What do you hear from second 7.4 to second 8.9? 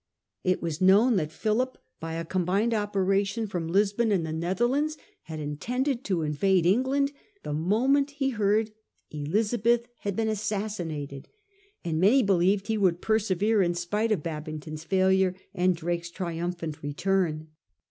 the moment he heard